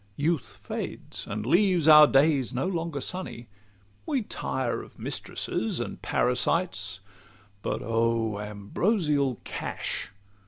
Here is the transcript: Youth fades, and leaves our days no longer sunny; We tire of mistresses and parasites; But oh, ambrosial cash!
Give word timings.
Youth 0.17 0.57
fades, 0.63 1.27
and 1.27 1.45
leaves 1.45 1.87
our 1.87 2.07
days 2.07 2.55
no 2.55 2.65
longer 2.67 2.99
sunny; 3.01 3.45
We 4.07 4.23
tire 4.23 4.81
of 4.81 4.97
mistresses 4.97 5.79
and 5.79 6.01
parasites; 6.01 7.01
But 7.61 7.81
oh, 7.83 8.39
ambrosial 8.39 9.39
cash! 9.43 10.09